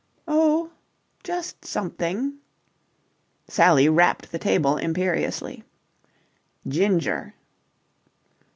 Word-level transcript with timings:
"Oh, 0.27 0.71
just 1.23 1.63
something." 1.63 2.39
Sally 3.47 3.87
rapped 3.87 4.31
the 4.31 4.39
table 4.39 4.77
imperiously. 4.77 5.63
"Ginger!" 6.67 7.35